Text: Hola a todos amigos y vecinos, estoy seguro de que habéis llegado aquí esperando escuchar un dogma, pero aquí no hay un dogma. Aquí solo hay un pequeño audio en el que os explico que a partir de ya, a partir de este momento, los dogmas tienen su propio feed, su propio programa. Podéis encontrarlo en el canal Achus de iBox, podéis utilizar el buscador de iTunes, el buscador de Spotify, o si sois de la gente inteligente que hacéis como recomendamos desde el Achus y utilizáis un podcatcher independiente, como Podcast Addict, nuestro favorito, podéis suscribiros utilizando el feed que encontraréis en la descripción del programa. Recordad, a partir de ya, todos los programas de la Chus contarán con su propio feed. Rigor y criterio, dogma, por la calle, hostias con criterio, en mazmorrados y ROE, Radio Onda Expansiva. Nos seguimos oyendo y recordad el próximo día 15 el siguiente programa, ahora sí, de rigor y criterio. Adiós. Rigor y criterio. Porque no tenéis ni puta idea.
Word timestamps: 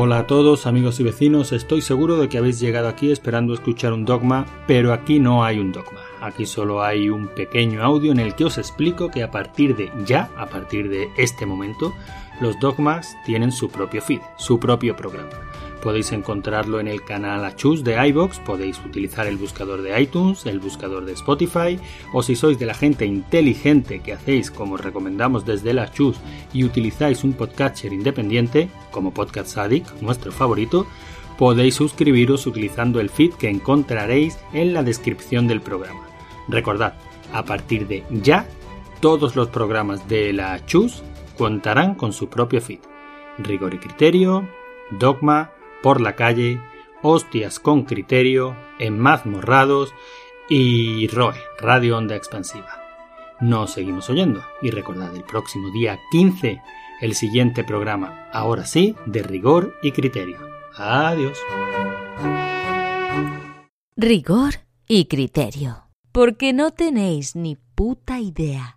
Hola 0.00 0.20
a 0.20 0.26
todos 0.28 0.68
amigos 0.68 1.00
y 1.00 1.02
vecinos, 1.02 1.50
estoy 1.50 1.82
seguro 1.82 2.18
de 2.18 2.28
que 2.28 2.38
habéis 2.38 2.60
llegado 2.60 2.86
aquí 2.86 3.10
esperando 3.10 3.52
escuchar 3.52 3.92
un 3.92 4.04
dogma, 4.04 4.46
pero 4.68 4.92
aquí 4.92 5.18
no 5.18 5.42
hay 5.42 5.58
un 5.58 5.72
dogma. 5.72 5.98
Aquí 6.20 6.46
solo 6.46 6.84
hay 6.84 7.08
un 7.08 7.26
pequeño 7.26 7.82
audio 7.82 8.12
en 8.12 8.20
el 8.20 8.36
que 8.36 8.44
os 8.44 8.58
explico 8.58 9.10
que 9.10 9.24
a 9.24 9.32
partir 9.32 9.74
de 9.74 9.90
ya, 10.06 10.30
a 10.36 10.46
partir 10.46 10.88
de 10.88 11.08
este 11.16 11.46
momento, 11.46 11.96
los 12.40 12.60
dogmas 12.60 13.16
tienen 13.26 13.50
su 13.50 13.70
propio 13.70 14.00
feed, 14.00 14.20
su 14.36 14.60
propio 14.60 14.94
programa. 14.94 15.30
Podéis 15.82 16.10
encontrarlo 16.12 16.80
en 16.80 16.88
el 16.88 17.02
canal 17.02 17.44
Achus 17.44 17.84
de 17.84 18.08
iBox, 18.08 18.40
podéis 18.40 18.78
utilizar 18.84 19.26
el 19.26 19.36
buscador 19.36 19.82
de 19.82 20.00
iTunes, 20.00 20.44
el 20.46 20.58
buscador 20.58 21.04
de 21.04 21.12
Spotify, 21.12 21.78
o 22.12 22.22
si 22.22 22.34
sois 22.34 22.58
de 22.58 22.66
la 22.66 22.74
gente 22.74 23.06
inteligente 23.06 24.00
que 24.00 24.12
hacéis 24.12 24.50
como 24.50 24.76
recomendamos 24.76 25.46
desde 25.46 25.70
el 25.70 25.78
Achus 25.78 26.16
y 26.52 26.64
utilizáis 26.64 27.22
un 27.22 27.32
podcatcher 27.32 27.92
independiente, 27.92 28.68
como 28.90 29.14
Podcast 29.14 29.56
Addict, 29.56 30.00
nuestro 30.00 30.32
favorito, 30.32 30.86
podéis 31.38 31.76
suscribiros 31.76 32.46
utilizando 32.46 33.00
el 33.00 33.08
feed 33.08 33.34
que 33.34 33.48
encontraréis 33.48 34.36
en 34.52 34.74
la 34.74 34.82
descripción 34.82 35.46
del 35.46 35.60
programa. 35.60 36.08
Recordad, 36.48 36.94
a 37.32 37.44
partir 37.44 37.86
de 37.86 38.02
ya, 38.10 38.46
todos 39.00 39.36
los 39.36 39.48
programas 39.48 40.08
de 40.08 40.32
la 40.32 40.64
Chus 40.66 41.04
contarán 41.36 41.94
con 41.94 42.12
su 42.12 42.28
propio 42.28 42.60
feed. 42.60 42.80
Rigor 43.38 43.74
y 43.74 43.78
criterio, 43.78 44.48
dogma, 44.90 45.52
por 45.82 46.00
la 46.00 46.16
calle, 46.16 46.60
hostias 47.02 47.58
con 47.58 47.84
criterio, 47.84 48.56
en 48.78 48.98
mazmorrados 48.98 49.94
y 50.48 51.06
ROE, 51.08 51.36
Radio 51.58 51.98
Onda 51.98 52.16
Expansiva. 52.16 52.82
Nos 53.40 53.72
seguimos 53.72 54.10
oyendo 54.10 54.42
y 54.62 54.70
recordad 54.70 55.14
el 55.14 55.24
próximo 55.24 55.70
día 55.70 55.98
15 56.10 56.60
el 57.00 57.14
siguiente 57.14 57.62
programa, 57.64 58.28
ahora 58.32 58.66
sí, 58.66 58.96
de 59.06 59.22
rigor 59.22 59.76
y 59.82 59.92
criterio. 59.92 60.38
Adiós. 60.76 61.38
Rigor 63.96 64.54
y 64.86 65.06
criterio. 65.06 65.88
Porque 66.12 66.52
no 66.52 66.72
tenéis 66.72 67.36
ni 67.36 67.56
puta 67.74 68.18
idea. 68.18 68.76